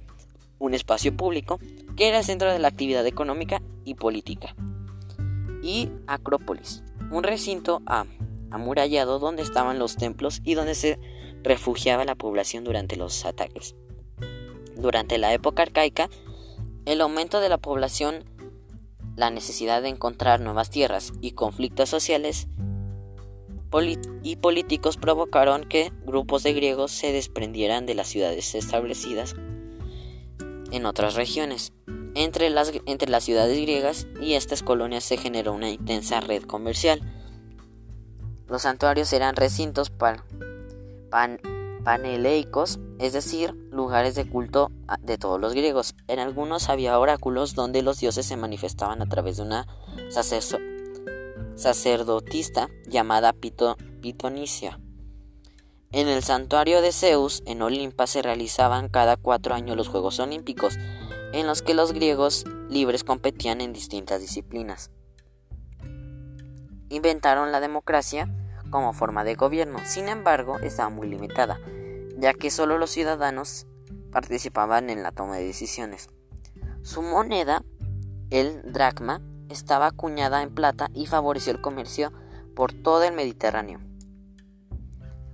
un 0.58 0.74
espacio 0.74 1.16
público, 1.16 1.60
que 1.96 2.10
era 2.10 2.18
el 2.18 2.24
centro 2.24 2.52
de 2.52 2.58
la 2.60 2.68
actividad 2.68 3.06
económica 3.06 3.62
y 3.86 3.94
política. 3.94 4.56
Y 5.62 5.90
Acrópolis, 6.08 6.84
un 7.12 7.24
recinto 7.24 7.84
amurallado 8.50 9.20
donde 9.20 9.44
estaban 9.44 9.78
los 9.78 9.96
templos 9.96 10.42
y 10.44 10.56
donde 10.56 10.74
se 10.74 11.00
refugiaba 11.44 12.04
la 12.04 12.16
población 12.16 12.64
durante 12.64 12.96
los 12.96 13.26
ataques. 13.26 13.76
Durante 14.76 15.20
la 15.20 15.34
época 15.34 15.62
arcaica, 15.62 16.10
el 16.86 17.00
aumento 17.00 17.40
de 17.40 17.50
la 17.50 17.58
población, 17.58 18.26
la 19.16 19.30
necesidad 19.30 19.82
de 19.82 19.90
encontrar 19.90 20.40
nuevas 20.40 20.70
tierras 20.70 21.14
y 21.22 21.32
conflictos 21.32 21.90
sociales 21.90 22.48
y 24.22 24.36
políticos 24.36 24.98
provocaron 24.98 25.64
que 25.64 25.92
grupos 26.06 26.44
de 26.44 26.54
griegos 26.54 26.92
se 26.92 27.12
desprendieran 27.12 27.86
de 27.88 27.96
las 27.96 28.08
ciudades 28.08 28.54
establecidas 28.54 29.36
en 30.72 30.86
otras 30.86 31.16
regiones. 31.16 31.74
Entre 32.16 32.52
las, 32.52 32.72
entre 32.86 33.10
las 33.10 33.24
ciudades 33.24 33.60
griegas 33.60 34.06
y 34.22 34.34
estas 34.34 34.62
colonias 34.62 35.04
se 35.04 35.18
generó 35.18 35.54
una 35.54 35.72
intensa 35.72 36.20
red 36.20 36.44
comercial. 36.44 37.02
Los 38.48 38.62
santuarios 38.62 39.12
eran 39.14 39.36
recintos 39.36 39.90
paneleicos, 41.84 42.80
es 43.00 43.14
decir, 43.14 43.54
lugares 43.72 44.16
de 44.16 44.30
culto 44.30 44.72
de 45.02 45.18
todos 45.18 45.40
los 45.40 45.54
griegos. 45.54 45.96
En 46.08 46.20
algunos 46.20 46.70
había 46.70 46.98
oráculos 47.00 47.56
donde 47.56 47.82
los 47.82 48.00
dioses 48.00 48.26
se 48.26 48.38
manifestaban 48.38 49.02
a 49.02 49.08
través 49.08 49.38
de 49.38 49.44
una 49.44 49.68
sacerdotista 51.56 52.70
llamada 52.88 53.34
Pitonicia. 53.34 54.80
En 55.92 56.08
el 56.08 56.24
santuario 56.24 56.82
de 56.82 56.92
Zeus, 56.92 57.44
en 57.46 57.62
Olimpa, 57.62 58.08
se 58.08 58.24
realizaban 58.24 58.90
cada 58.90 59.16
cuatro 59.16 59.54
años 59.54 59.78
los 59.78 59.90
Juegos 59.90 60.20
Olímpicos, 60.20 60.78
en 61.34 61.46
los 61.46 61.62
que 61.62 61.76
los 61.76 61.94
griegos 61.94 62.46
libres 62.70 63.04
competían 63.04 63.62
en 63.62 63.74
distintas 63.74 64.20
disciplinas. 64.20 64.90
Inventaron 66.90 67.52
la 67.52 67.60
democracia 67.60 68.28
como 68.74 68.92
forma 68.92 69.24
de 69.24 69.36
gobierno, 69.36 69.78
sin 69.86 70.10
embargo, 70.10 70.58
estaba 70.58 70.90
muy 70.90 71.08
limitada, 71.08 71.60
ya 72.18 72.34
que 72.34 72.50
solo 72.50 72.80
los 72.80 72.90
ciudadanos 72.90 73.68
participaban 74.12 74.90
en 74.90 75.04
la 75.04 75.12
toma 75.12 75.36
de 75.36 75.46
decisiones. 75.46 76.10
Su 76.82 77.04
moneda, 77.04 77.64
el 78.32 78.74
dracma, 78.74 79.22
estaba 79.48 79.86
acuñada 79.86 80.42
en 80.42 80.56
plata 80.56 80.90
y 80.92 81.06
favoreció 81.06 81.54
el 81.54 81.62
comercio 81.62 82.12
por 82.56 82.74
todo 82.74 83.04
el 83.04 83.14
Mediterráneo. 83.14 83.80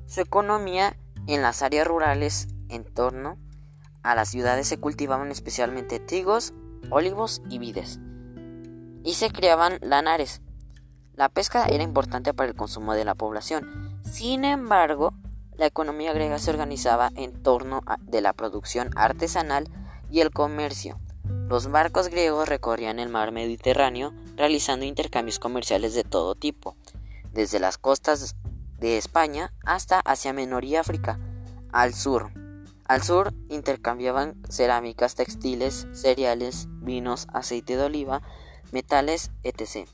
Su 0.05 0.19
economía 0.19 0.97
en 1.25 1.41
las 1.41 1.61
áreas 1.61 1.87
rurales 1.87 2.49
en 2.67 2.83
torno 2.83 3.37
a 4.03 4.15
las 4.15 4.27
ciudades 4.27 4.67
se 4.67 4.81
cultivaban 4.81 5.31
especialmente 5.31 6.01
trigos, 6.01 6.53
olivos 6.89 7.41
y 7.49 7.57
vides, 7.57 8.01
y 9.05 9.13
se 9.13 9.31
criaban 9.31 9.79
lanares. 9.81 10.41
La 11.19 11.27
pesca 11.27 11.65
era 11.65 11.83
importante 11.83 12.33
para 12.33 12.47
el 12.47 12.55
consumo 12.55 12.93
de 12.93 13.03
la 13.03 13.13
población. 13.13 13.99
Sin 14.09 14.45
embargo, 14.45 15.13
la 15.57 15.65
economía 15.65 16.13
griega 16.13 16.39
se 16.39 16.49
organizaba 16.49 17.11
en 17.13 17.43
torno 17.43 17.81
a, 17.87 17.97
de 17.97 18.21
la 18.21 18.31
producción 18.31 18.91
artesanal 18.95 19.67
y 20.09 20.21
el 20.21 20.31
comercio. 20.31 20.97
Los 21.49 21.69
barcos 21.69 22.07
griegos 22.07 22.47
recorrían 22.47 22.99
el 22.99 23.09
mar 23.09 23.33
Mediterráneo 23.33 24.13
realizando 24.37 24.85
intercambios 24.85 25.39
comerciales 25.39 25.93
de 25.93 26.05
todo 26.05 26.35
tipo, 26.35 26.77
desde 27.33 27.59
las 27.59 27.77
costas 27.77 28.37
de 28.77 28.97
España 28.97 29.51
hasta 29.65 29.99
Asia 29.99 30.31
Menor 30.31 30.63
y 30.63 30.77
África, 30.77 31.19
al 31.73 31.93
sur. 31.93 32.31
Al 32.85 33.03
sur 33.03 33.33
intercambiaban 33.49 34.41
cerámicas, 34.47 35.15
textiles, 35.15 35.85
cereales, 35.91 36.67
vinos, 36.79 37.27
aceite 37.33 37.75
de 37.75 37.83
oliva, 37.83 38.21
metales, 38.71 39.31
etc. 39.43 39.85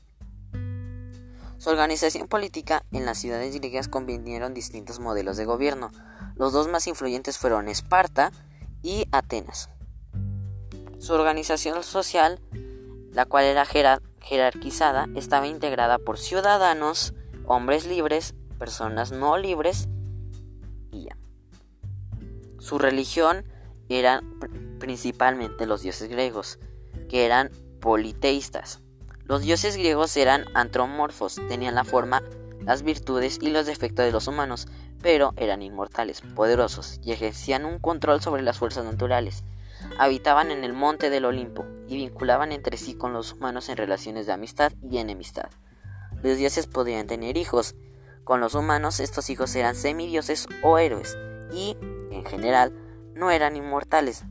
Su 1.58 1.70
organización 1.70 2.28
política 2.28 2.84
en 2.92 3.06
las 3.06 3.18
ciudades 3.18 3.54
griegas 3.54 3.88
convinieron 3.88 4.52
distintos 4.52 5.00
modelos 5.00 5.36
de 5.36 5.46
gobierno. 5.46 5.90
Los 6.34 6.52
dos 6.52 6.68
más 6.68 6.86
influyentes 6.86 7.38
fueron 7.38 7.68
Esparta 7.68 8.30
y 8.82 9.06
Atenas. 9.10 9.70
Su 10.98 11.14
organización 11.14 11.82
social, 11.82 12.40
la 13.12 13.24
cual 13.24 13.44
era 13.44 13.64
jerarquizada, 14.20 15.06
estaba 15.14 15.46
integrada 15.46 15.98
por 15.98 16.18
ciudadanos, 16.18 17.14
hombres 17.46 17.86
libres, 17.86 18.34
personas 18.58 19.12
no 19.12 19.38
libres 19.38 19.88
y 20.90 21.04
ya. 21.04 21.16
Su 22.58 22.78
religión 22.78 23.44
era 23.88 24.22
principalmente 24.78 25.66
los 25.66 25.82
dioses 25.82 26.08
griegos, 26.10 26.58
que 27.08 27.24
eran 27.24 27.50
politeístas. 27.80 28.82
Los 29.28 29.42
dioses 29.42 29.76
griegos 29.76 30.16
eran 30.16 30.44
antropomorfos, 30.54 31.40
tenían 31.48 31.74
la 31.74 31.84
forma, 31.84 32.22
las 32.64 32.82
virtudes 32.82 33.38
y 33.40 33.50
los 33.50 33.66
defectos 33.66 34.04
de 34.04 34.12
los 34.12 34.28
humanos, 34.28 34.68
pero 35.02 35.34
eran 35.36 35.62
inmortales, 35.62 36.20
poderosos 36.20 37.00
y 37.02 37.12
ejercían 37.12 37.64
un 37.64 37.78
control 37.78 38.20
sobre 38.20 38.42
las 38.42 38.58
fuerzas 38.58 38.84
naturales 38.84 39.44
habitaban 39.98 40.50
en 40.50 40.64
el 40.64 40.72
monte 40.72 41.10
del 41.10 41.24
Olimpo 41.24 41.64
y 41.88 41.96
vinculaban 41.96 42.52
entre 42.52 42.76
sí 42.76 42.94
con 42.94 43.12
los 43.12 43.34
humanos 43.34 43.68
en 43.68 43.76
relaciones 43.76 44.26
de 44.26 44.32
amistad 44.32 44.72
y 44.82 44.98
enemistad. 44.98 45.50
Los 46.22 46.38
dioses 46.38 46.66
podían 46.66 47.06
tener 47.06 47.36
hijos. 47.36 47.74
Con 48.24 48.40
los 48.40 48.54
humanos 48.54 49.00
estos 49.00 49.30
hijos 49.30 49.54
eran 49.54 49.74
semidioses 49.74 50.48
o 50.62 50.78
héroes 50.78 51.16
y, 51.52 51.76
en 52.10 52.24
general, 52.24 52.72
no 53.14 53.30
eran 53.30 53.56
inmortales. 53.56 54.24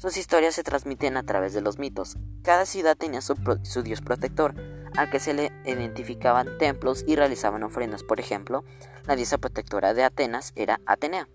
Sus 0.00 0.16
historias 0.16 0.54
se 0.54 0.62
transmiten 0.62 1.18
a 1.18 1.24
través 1.24 1.52
de 1.52 1.60
los 1.60 1.78
mitos. 1.78 2.16
Cada 2.42 2.64
ciudad 2.64 2.96
tenía 2.96 3.20
su, 3.20 3.34
su 3.64 3.82
dios 3.82 4.00
protector, 4.00 4.54
al 4.96 5.10
que 5.10 5.20
se 5.20 5.34
le 5.34 5.52
identificaban 5.66 6.56
templos 6.56 7.04
y 7.06 7.16
realizaban 7.16 7.64
ofrendas. 7.64 8.02
Por 8.02 8.18
ejemplo, 8.18 8.64
la 9.04 9.14
diosa 9.14 9.36
protectora 9.36 9.92
de 9.92 10.02
Atenas 10.02 10.54
era 10.56 10.80
Atenea. 10.86 11.28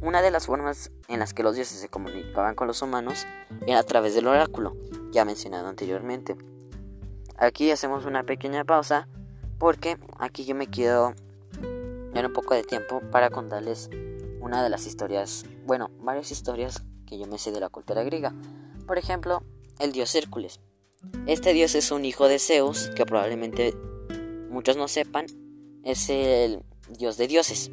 Una 0.00 0.22
de 0.22 0.30
las 0.30 0.46
formas 0.46 0.90
en 1.08 1.18
las 1.18 1.34
que 1.34 1.42
los 1.42 1.54
dioses 1.54 1.80
se 1.80 1.90
comunicaban 1.90 2.54
con 2.54 2.66
los 2.66 2.80
humanos 2.80 3.26
era 3.66 3.80
a 3.80 3.82
través 3.82 4.14
del 4.14 4.26
oráculo, 4.26 4.74
ya 5.12 5.26
mencionado 5.26 5.68
anteriormente. 5.68 6.34
Aquí 7.36 7.70
hacemos 7.70 8.06
una 8.06 8.22
pequeña 8.22 8.64
pausa 8.64 9.06
porque 9.58 9.98
aquí 10.18 10.46
yo 10.46 10.54
me 10.54 10.68
quiero 10.68 11.12
dar 12.14 12.24
un 12.24 12.32
poco 12.32 12.54
de 12.54 12.62
tiempo 12.62 13.02
para 13.12 13.28
contarles 13.28 13.90
una 14.40 14.62
de 14.62 14.70
las 14.70 14.86
historias, 14.86 15.44
bueno, 15.66 15.90
varias 16.00 16.30
historias 16.30 16.82
que 17.08 17.18
yo 17.18 17.26
me 17.26 17.38
sé 17.38 17.52
de 17.52 17.60
la 17.60 17.68
cultura 17.68 18.02
griega. 18.02 18.34
Por 18.86 18.98
ejemplo, 18.98 19.42
el 19.78 19.92
dios 19.92 20.14
Hércules. 20.14 20.60
Este 21.26 21.52
dios 21.52 21.74
es 21.74 21.90
un 21.90 22.04
hijo 22.04 22.28
de 22.28 22.38
Zeus, 22.38 22.90
que 22.94 23.06
probablemente 23.06 23.74
muchos 24.50 24.76
no 24.76 24.88
sepan, 24.88 25.26
es 25.84 26.10
el 26.10 26.62
dios 26.98 27.16
de 27.16 27.28
dioses. 27.28 27.70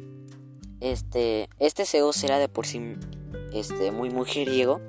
Este, 0.80 1.48
este 1.58 1.86
Zeus 1.86 2.22
era 2.22 2.38
de 2.38 2.48
por 2.48 2.66
sí 2.66 2.96
este, 3.52 3.90
muy 3.90 4.10
mujeriego 4.10 4.80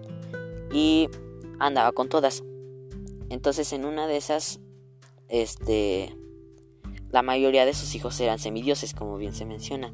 y 0.71 1.09
andaba 1.59 1.91
con 1.91 2.09
todas. 2.09 2.43
Entonces 3.29 3.73
en 3.73 3.85
una 3.85 4.07
de 4.07 4.17
esas, 4.17 4.59
este, 5.27 6.15
la 7.09 7.21
mayoría 7.21 7.65
de 7.65 7.73
sus 7.73 7.95
hijos 7.95 8.19
eran 8.19 8.39
semidioses, 8.39 8.93
como 8.93 9.17
bien 9.17 9.33
se 9.33 9.45
menciona. 9.45 9.93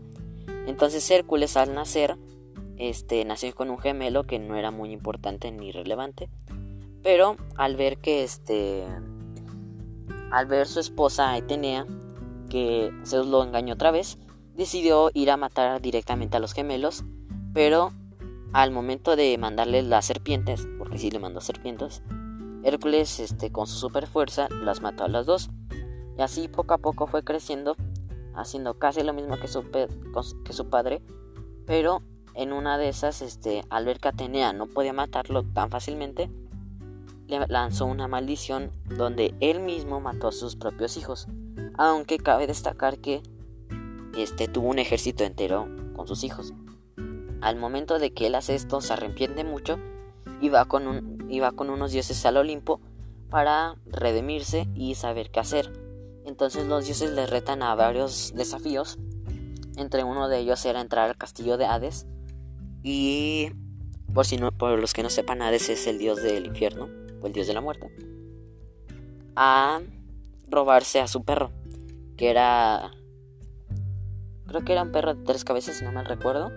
Entonces 0.67 1.09
Hércules 1.09 1.57
al 1.57 1.73
nacer, 1.73 2.17
este, 2.77 3.23
nació 3.25 3.53
con 3.53 3.69
un 3.69 3.77
gemelo 3.77 4.23
que 4.25 4.39
no 4.39 4.55
era 4.55 4.71
muy 4.71 4.91
importante 4.91 5.51
ni 5.51 5.71
relevante, 5.71 6.29
pero 7.01 7.35
al 7.57 7.75
ver 7.75 7.97
que 7.97 8.23
este, 8.23 8.83
al 10.31 10.45
ver 10.45 10.67
su 10.67 10.79
esposa 10.79 11.37
Etenea, 11.37 11.85
que 12.49 12.91
Zeus 13.05 13.27
lo 13.27 13.43
engañó 13.43 13.73
otra 13.73 13.91
vez, 13.91 14.17
decidió 14.55 15.11
ir 15.13 15.31
a 15.31 15.37
matar 15.37 15.81
directamente 15.81 16.37
a 16.37 16.39
los 16.39 16.53
gemelos, 16.53 17.03
pero 17.53 17.91
al 18.53 18.71
momento 18.71 19.15
de 19.15 19.37
mandarles 19.37 19.85
las 19.85 20.05
serpientes, 20.05 20.67
porque 20.77 20.97
sí 20.97 21.09
le 21.11 21.19
mandó 21.19 21.41
serpientes, 21.41 22.03
Hércules 22.63 23.19
este, 23.19 23.51
con 23.51 23.67
su 23.67 23.75
super 23.75 24.07
fuerza 24.07 24.47
las 24.49 24.81
mató 24.81 25.03
a 25.03 25.09
las 25.09 25.25
dos. 25.25 25.49
Y 26.17 26.21
así 26.21 26.47
poco 26.47 26.73
a 26.73 26.77
poco 26.77 27.07
fue 27.07 27.23
creciendo, 27.23 27.75
haciendo 28.35 28.79
casi 28.79 29.03
lo 29.03 29.13
mismo 29.13 29.37
que 29.37 29.47
su, 29.47 29.63
que 29.69 30.53
su 30.53 30.69
padre, 30.69 31.01
pero 31.65 32.01
en 32.35 32.53
una 32.53 32.77
de 32.77 32.89
esas, 32.89 33.21
este, 33.21 33.63
al 33.69 33.85
ver 33.85 33.99
que 33.99 34.09
Atenea 34.09 34.53
no 34.53 34.67
podía 34.67 34.93
matarlo 34.93 35.43
tan 35.43 35.69
fácilmente, 35.69 36.29
le 37.27 37.45
lanzó 37.47 37.85
una 37.85 38.07
maldición 38.07 38.71
donde 38.85 39.33
él 39.39 39.59
mismo 39.59 40.01
mató 40.01 40.27
a 40.27 40.31
sus 40.31 40.55
propios 40.55 40.97
hijos. 40.97 41.27
Aunque 41.77 42.17
cabe 42.17 42.47
destacar 42.47 42.99
que 42.99 43.21
este 44.17 44.47
tuvo 44.47 44.69
un 44.69 44.79
ejército 44.79 45.23
entero 45.23 45.67
con 45.95 46.07
sus 46.07 46.23
hijos. 46.23 46.53
Al 47.41 47.57
momento 47.57 47.99
de 47.99 48.13
que 48.13 48.27
él 48.27 48.35
hace 48.35 48.55
esto, 48.55 48.81
se 48.81 48.93
arrepiente 48.93 49.43
mucho 49.43 49.79
y 50.41 50.49
va 50.49 50.65
con, 50.65 50.87
un, 50.87 51.25
y 51.29 51.39
va 51.39 51.51
con 51.51 51.69
unos 51.69 51.91
dioses 51.91 52.25
al 52.25 52.37
Olimpo 52.37 52.79
para 53.29 53.75
redimirse 53.85 54.67
y 54.75 54.95
saber 54.95 55.31
qué 55.31 55.39
hacer. 55.39 55.73
Entonces 56.25 56.67
los 56.67 56.85
dioses 56.85 57.11
le 57.11 57.25
retan 57.25 57.63
a 57.63 57.75
varios 57.75 58.33
desafíos. 58.35 58.97
Entre 59.75 60.03
uno 60.03 60.29
de 60.29 60.39
ellos 60.39 60.63
era 60.65 60.81
entrar 60.81 61.09
al 61.09 61.17
castillo 61.17 61.57
de 61.57 61.65
Hades. 61.65 62.05
Y 62.83 63.51
por, 64.13 64.25
si 64.25 64.37
no, 64.37 64.51
por 64.51 64.77
los 64.77 64.93
que 64.93 65.03
no 65.03 65.09
sepan, 65.09 65.41
Hades 65.41 65.69
es 65.69 65.87
el 65.87 65.97
dios 65.97 66.21
del 66.21 66.45
infierno, 66.45 66.89
o 67.21 67.27
el 67.27 67.33
dios 67.33 67.47
de 67.47 67.53
la 67.53 67.61
muerte. 67.61 67.89
A 69.35 69.81
robarse 70.49 70.99
a 70.99 71.07
su 71.07 71.23
perro, 71.23 71.51
que 72.17 72.29
era... 72.29 72.91
Creo 74.45 74.63
que 74.63 74.73
era 74.73 74.83
un 74.83 74.91
perro 74.91 75.15
de 75.15 75.23
tres 75.23 75.43
cabezas, 75.43 75.77
si 75.77 75.85
no 75.85 75.91
mal 75.91 76.05
recuerdo. 76.05 76.51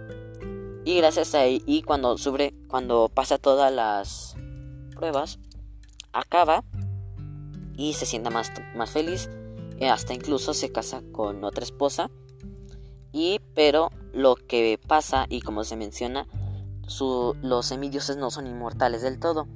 Y 0.85 0.97
gracias 0.99 1.35
a 1.35 1.45
él, 1.45 1.62
y 1.66 1.83
cuando 1.83 2.18
sube, 2.18 2.52
cuando 2.68 3.09
pasa 3.09 3.38
todas 3.38 3.73
las 3.73 4.37
pruebas, 4.95 5.38
acaba 6.12 6.64
y 7.76 7.95
se 7.95 8.06
sienta 8.06 8.30
más, 8.30 8.52
más 8.75 8.90
feliz. 8.90 9.30
Eh, 9.78 9.88
hasta 9.88 10.14
incluso 10.14 10.54
se 10.54 10.73
casa 10.73 11.02
con 11.12 11.45
otra 11.45 11.64
esposa. 11.64 12.11
Y 13.18 13.40
pero 13.54 13.90
lo 14.12 14.37
que 14.37 14.78
pasa, 14.87 15.25
y 15.30 15.40
como 15.40 15.64
se 15.64 15.75
menciona, 15.75 16.26
los 17.40 17.64
semidioses 17.64 18.18
no 18.18 18.30
son 18.30 18.46
inmortales 18.46 19.00
del 19.00 19.18
todo. 19.18 19.49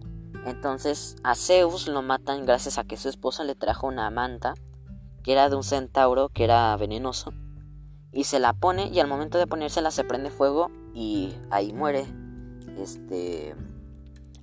Entonces 0.47 1.17
a 1.25 1.35
Zeus 1.35 1.87
lo 1.87 2.00
matan 2.00 2.47
gracias 2.47 2.79
a 2.79 2.85
que 2.85 2.97
su 2.97 3.11
esposa 3.11 3.45
le 3.45 3.55
trajo 3.55 3.87
una 3.87 4.09
manta 4.11 4.55
que 5.23 5.33
era 5.33 5.50
de 5.50 5.57
un 5.57 5.62
centauro 5.62 6.31
que 6.31 6.45
era 6.45 6.75
venenoso 6.79 7.35
y 8.11 8.25
se 8.25 8.38
la 8.38 8.55
pone 8.55 8.88
y 8.88 8.99
al 8.99 9.09
momento 9.09 9.37
de 9.37 9.47
ponérsela 9.47 9.90
se 9.90 10.05
prende 10.05 10.31
fuego 10.31 10.71
y 10.95 11.35
ahí 11.50 11.75
muere 11.75 12.07
este 12.79 13.55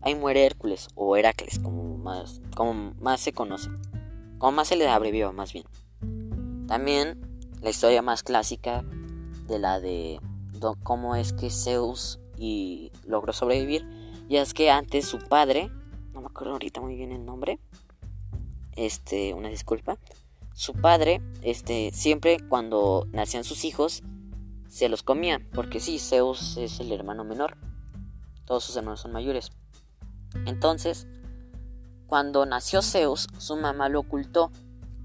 ahí 0.03 0.13
muere 0.13 0.45
Hércules 0.45 0.89
o 0.93 1.17
Heracles 1.17 1.57
como 1.57 1.97
más 1.97 2.41
como 2.55 2.93
más 2.99 3.21
se 3.21 3.33
conoce 3.33 3.71
como 4.37 4.51
más 4.51 4.67
se 4.67 4.75
le 4.75 4.87
abrevió 4.87 5.33
más 5.33 5.51
bien 5.51 5.65
también 6.67 7.19
la 7.63 7.71
historia 7.71 8.03
más 8.03 8.21
clásica 8.21 8.85
de 9.47 9.59
la 9.59 9.79
de 9.79 10.19
cómo 10.83 11.15
es 11.15 11.33
que 11.33 11.49
Zeus 11.49 12.19
y 12.37 12.91
logró 13.05 13.33
sobrevivir 13.33 13.87
y 14.27 14.37
es 14.37 14.53
que 14.53 14.69
antes 14.69 15.05
su 15.05 15.19
padre 15.19 15.71
no 16.13 16.21
me 16.21 16.27
acuerdo 16.27 16.53
ahorita 16.53 16.81
muy 16.81 16.95
bien 16.95 17.11
el 17.11 17.25
nombre 17.25 17.59
este 18.75 19.33
una 19.33 19.49
disculpa 19.49 19.97
su 20.57 20.73
padre, 20.73 21.21
este, 21.43 21.91
siempre 21.93 22.39
cuando 22.39 23.07
nacían 23.11 23.43
sus 23.43 23.63
hijos, 23.63 24.01
se 24.67 24.89
los 24.89 25.03
comía, 25.03 25.39
porque 25.53 25.79
sí, 25.79 25.99
Zeus 25.99 26.57
es 26.57 26.79
el 26.79 26.91
hermano 26.91 27.23
menor, 27.23 27.57
todos 28.43 28.63
sus 28.63 28.75
hermanos 28.75 29.01
son 29.01 29.11
mayores. 29.11 29.51
Entonces, 30.47 31.05
cuando 32.07 32.47
nació 32.47 32.81
Zeus, 32.81 33.27
su 33.37 33.55
mamá 33.55 33.87
lo 33.87 33.99
ocultó 33.99 34.51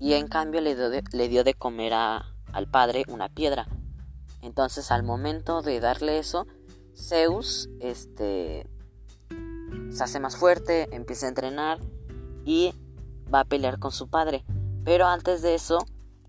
y 0.00 0.14
en 0.14 0.26
cambio 0.26 0.62
le 0.62 0.74
dio 0.74 0.88
de, 0.88 1.04
le 1.12 1.28
dio 1.28 1.44
de 1.44 1.52
comer 1.52 1.92
a, 1.92 2.34
al 2.50 2.66
padre 2.66 3.04
una 3.08 3.28
piedra. 3.28 3.68
Entonces, 4.42 4.90
al 4.90 5.04
momento 5.04 5.62
de 5.62 5.80
darle 5.80 6.18
eso, 6.18 6.46
Zeus, 6.96 7.70
este, 7.80 8.68
se 9.90 10.04
hace 10.04 10.20
más 10.20 10.36
fuerte, 10.36 10.94
empieza 10.94 11.26
a 11.26 11.28
entrenar 11.30 11.78
y 12.44 12.74
va 13.32 13.40
a 13.40 13.44
pelear 13.44 13.78
con 13.78 13.92
su 13.92 14.08
padre. 14.08 14.44
Pero 14.84 15.06
antes 15.06 15.42
de 15.42 15.54
eso, 15.54 15.78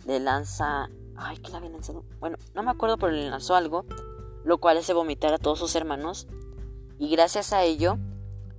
le 0.05 0.19
lanza. 0.19 0.89
Ay, 1.15 1.37
¿qué 1.37 1.51
le 1.51 1.57
había 1.57 1.69
lanzado? 1.71 2.05
Bueno, 2.19 2.37
no 2.53 2.63
me 2.63 2.71
acuerdo, 2.71 2.97
pero 2.97 3.11
le 3.11 3.29
lanzó 3.29 3.55
algo. 3.55 3.85
Lo 4.43 4.59
cual 4.59 4.77
hace 4.77 4.93
vomitar 4.93 5.33
a 5.33 5.39
todos 5.39 5.59
sus 5.59 5.75
hermanos. 5.75 6.27
Y 6.99 7.09
gracias 7.09 7.51
a 7.51 7.63
ello, 7.63 7.97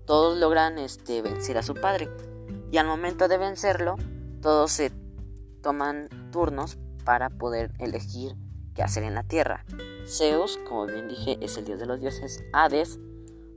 todos 0.06 0.36
logran 0.36 0.78
este, 0.78 1.22
vencer 1.22 1.58
a 1.58 1.62
su 1.62 1.74
padre. 1.74 2.10
Y 2.72 2.78
al 2.78 2.86
momento 2.86 3.28
de 3.28 3.38
vencerlo, 3.38 3.96
todos 4.42 4.72
se 4.72 4.92
toman 5.62 6.08
turnos 6.32 6.76
para 7.04 7.30
poder 7.30 7.72
elegir 7.78 8.34
qué 8.74 8.82
hacer 8.82 9.04
en 9.04 9.14
la 9.14 9.22
tierra. 9.22 9.64
Zeus, 10.06 10.58
como 10.68 10.86
bien 10.86 11.08
dije, 11.08 11.38
es 11.40 11.56
el 11.56 11.64
dios 11.64 11.78
de 11.78 11.86
los 11.86 12.00
dioses. 12.00 12.44
Hades 12.52 12.98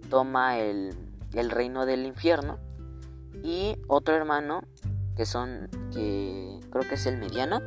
toma 0.09 0.59
el, 0.59 0.95
el 1.33 1.49
reino 1.49 1.85
del 1.85 2.05
infierno. 2.05 2.59
Y 3.43 3.77
otro 3.87 4.15
hermano 4.15 4.63
que 5.15 5.25
son, 5.25 5.69
que 5.93 6.59
creo 6.69 6.87
que 6.87 6.95
es 6.95 7.05
el 7.05 7.17
mediano, 7.17 7.61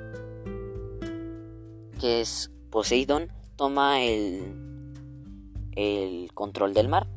que 2.01 2.21
es 2.21 2.51
Poseidón, 2.71 3.33
toma 3.57 4.01
el, 4.03 4.55
el 5.73 6.33
control 6.33 6.73
del 6.73 6.89
mar. 6.89 7.09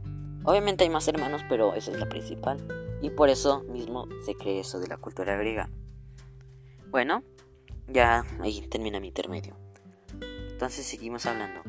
Obviamente 0.44 0.84
hay 0.84 0.90
más 0.90 1.08
hermanos, 1.08 1.42
pero 1.48 1.74
esa 1.74 1.92
es 1.92 2.00
la 2.00 2.10
principal. 2.10 2.58
Y 3.02 3.10
por 3.10 3.30
eso 3.30 3.64
mismo 3.64 4.08
se 4.26 4.36
cree 4.36 4.60
eso 4.60 4.80
de 4.80 4.88
la 4.88 4.98
cultura 4.98 5.38
griega. 5.38 5.70
Bueno, 6.90 7.24
ya 7.88 8.26
ahí 8.42 8.62
termina 8.68 9.00
mi 9.00 9.08
intermedio. 9.08 9.63
Entonces 10.64 10.86
seguimos 10.86 11.26
hablando. 11.26 11.62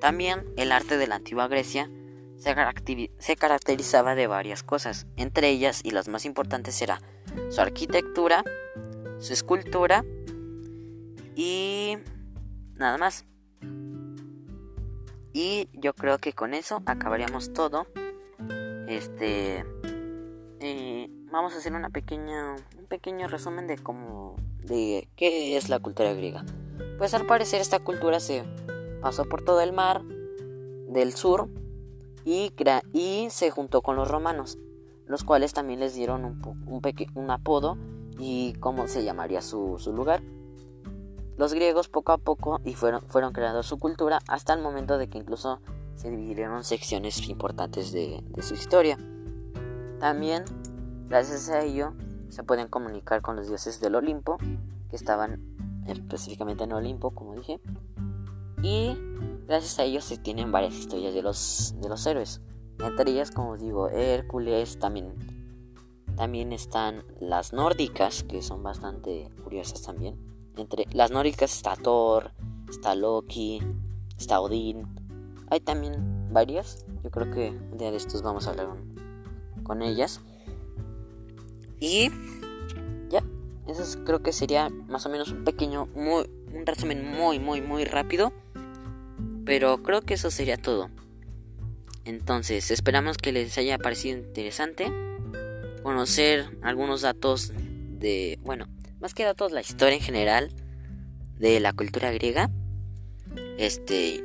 También 0.00 0.44
el 0.56 0.70
arte 0.70 0.96
de 0.96 1.08
la 1.08 1.16
antigua 1.16 1.48
Grecia 1.48 1.90
se, 2.36 3.36
caracterizaba 3.36 4.14
de 4.14 4.28
varias 4.28 4.62
cosas, 4.62 5.08
entre 5.16 5.48
ellas 5.48 5.80
y 5.82 5.90
las 5.90 6.06
más 6.06 6.24
importantes 6.24 6.80
era 6.82 7.00
su 7.50 7.60
arquitectura, 7.60 8.44
su 9.18 9.32
escultura 9.32 10.04
y 11.34 11.98
nada 12.76 12.96
más. 12.96 13.24
Y 15.32 15.68
yo 15.72 15.92
creo 15.92 16.18
que 16.18 16.32
con 16.32 16.54
eso 16.54 16.80
acabaríamos 16.86 17.52
todo. 17.52 17.88
Este 18.86 19.64
vamos 21.32 21.54
a 21.54 21.58
hacer 21.58 21.72
una 21.72 21.90
pequeña 21.90 22.54
un 22.78 22.86
pequeño 22.86 23.26
resumen 23.26 23.66
de 23.66 23.78
cómo 23.78 24.36
de 24.60 25.08
qué 25.16 25.56
es 25.56 25.68
la 25.68 25.80
cultura 25.80 26.14
griega. 26.14 26.44
Pues 27.02 27.14
al 27.14 27.26
parecer 27.26 27.60
esta 27.60 27.80
cultura 27.80 28.20
se 28.20 28.44
pasó 29.00 29.24
por 29.24 29.42
todo 29.42 29.60
el 29.60 29.72
mar 29.72 30.04
del 30.86 31.14
sur 31.14 31.48
y, 32.24 32.52
se 33.28 33.50
juntó 33.50 33.82
con 33.82 33.96
los 33.96 34.06
romanos, 34.06 34.56
los 35.06 35.24
cuales 35.24 35.52
también 35.52 35.80
les 35.80 35.96
dieron 35.96 36.24
un, 36.24 36.80
un, 37.16 37.30
apodo 37.32 37.76
y 38.20 38.52
cómo 38.60 38.86
se 38.86 39.02
llamaría 39.02 39.42
su, 39.42 39.80
lugar. 39.92 40.22
Los 41.36 41.54
griegos 41.54 41.88
poco 41.88 42.12
a 42.12 42.18
poco 42.18 42.60
y 42.64 42.74
fueron, 42.74 43.02
fueron 43.08 43.32
creando 43.32 43.64
su 43.64 43.80
cultura 43.80 44.20
hasta 44.28 44.54
el 44.54 44.62
momento 44.62 44.96
de 44.96 45.08
que 45.08 45.18
incluso 45.18 45.60
se 45.96 46.08
dividieron 46.08 46.62
secciones 46.62 47.28
importantes 47.28 47.90
de, 47.90 48.22
de 48.28 48.42
su 48.42 48.54
historia. 48.54 48.96
También, 49.98 50.44
gracias 51.08 51.48
a 51.48 51.62
ello, 51.62 51.94
se 52.28 52.44
pueden 52.44 52.68
comunicar 52.68 53.22
con 53.22 53.34
los 53.34 53.48
dioses 53.48 53.80
del 53.80 53.96
Olimpo, 53.96 54.38
que 54.88 54.94
estaban 54.94 55.51
específicamente 55.86 56.64
en 56.64 56.72
Olimpo, 56.72 57.10
como 57.10 57.34
dije, 57.34 57.60
y 58.62 58.96
Gracias 59.46 59.78
a 59.78 59.84
ellos 59.84 60.04
se 60.04 60.16
tienen 60.16 60.52
varias 60.52 60.74
historias 60.74 61.14
de 61.14 61.22
los, 61.22 61.74
de 61.80 61.88
los 61.88 62.06
héroes. 62.06 62.40
Entre 62.78 63.10
ellas, 63.10 63.30
como 63.30 63.56
digo, 63.56 63.88
Hércules, 63.88 64.78
también, 64.78 65.12
también 66.16 66.52
están 66.52 67.04
las 67.20 67.52
nórdicas, 67.52 68.22
que 68.22 68.40
son 68.40 68.62
bastante 68.62 69.30
curiosas 69.44 69.82
también. 69.82 70.16
Entre 70.56 70.86
las 70.92 71.10
nórdicas 71.10 71.54
está 71.54 71.76
Thor, 71.76 72.30
está 72.70 72.94
Loki, 72.94 73.60
está 74.16 74.40
Odín. 74.40 74.86
Hay 75.50 75.60
también 75.60 76.32
varias. 76.32 76.86
Yo 77.02 77.10
creo 77.10 77.30
que 77.30 77.50
un 77.50 77.78
día 77.78 77.90
de 77.90 77.96
estos 77.96 78.22
vamos 78.22 78.46
a 78.46 78.50
hablar 78.50 78.68
con, 79.64 79.82
ellas. 79.82 80.20
Y 81.78 82.10
eso 83.68 84.04
creo 84.04 84.22
que 84.22 84.32
sería 84.32 84.68
más 84.68 85.06
o 85.06 85.08
menos 85.08 85.30
un 85.30 85.44
pequeño, 85.44 85.86
muy, 85.94 86.28
un 86.52 86.66
resumen 86.66 87.04
muy, 87.04 87.38
muy, 87.38 87.60
muy 87.60 87.84
rápido 87.84 88.32
pero 89.44 89.82
creo 89.82 90.02
que 90.02 90.14
eso 90.14 90.30
sería 90.30 90.56
todo. 90.56 90.90
Entonces, 92.04 92.70
esperamos 92.70 93.16
que 93.16 93.32
les 93.32 93.56
haya 93.58 93.78
parecido 93.78 94.18
interesante 94.18 94.92
conocer 95.82 96.58
algunos 96.62 97.02
datos 97.02 97.52
de, 97.54 98.38
bueno, 98.42 98.66
más 99.00 99.14
que 99.14 99.24
datos, 99.24 99.52
la 99.52 99.60
historia 99.60 99.96
en 99.96 100.02
general 100.02 100.50
de 101.38 101.60
la 101.60 101.72
cultura 101.72 102.12
griega. 102.12 102.50
Este, 103.58 104.22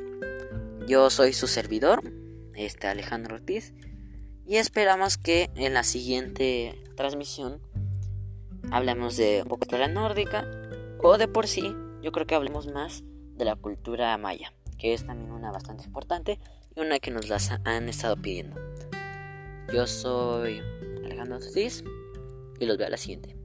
yo 0.86 1.10
soy 1.10 1.32
su 1.32 1.46
servidor, 1.46 2.02
este 2.54 2.86
Alejandro 2.86 3.36
Ortiz, 3.36 3.74
y 4.46 4.56
esperamos 4.56 5.18
que 5.18 5.50
en 5.56 5.74
la 5.74 5.82
siguiente 5.82 6.82
transmisión 6.96 7.60
hablemos 8.70 9.16
de 9.16 9.42
un 9.42 9.48
poco 9.48 9.66
de 9.66 9.78
la 9.78 9.88
nórdica 9.88 10.46
o 11.02 11.18
de 11.18 11.28
por 11.28 11.46
sí, 11.46 11.74
yo 12.02 12.12
creo 12.12 12.26
que 12.26 12.34
hablemos 12.34 12.66
más 12.66 13.04
de 13.34 13.44
la 13.44 13.56
cultura 13.56 14.16
maya. 14.18 14.52
que 14.78 14.94
es 14.94 15.04
también 15.04 15.32
una 15.32 15.50
bastante 15.50 15.84
importante 15.84 16.38
y 16.76 16.80
una 16.80 17.00
que 17.00 17.10
nos 17.10 17.28
las 17.28 17.50
han 17.64 17.88
estado 17.88 18.16
pidiendo. 18.16 18.60
Yo 19.72 19.88
soy 19.88 20.60
Alejandro 21.04 21.40
César 21.40 21.84
y 22.60 22.66
los 22.66 22.78
veo 22.78 22.86
a 22.86 22.90
la 22.90 22.96
siguiente. 22.96 23.37